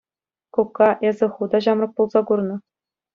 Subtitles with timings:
[0.53, 2.55] Кукка, эсӗ ху та ҫамрӑк пулса курнӑ.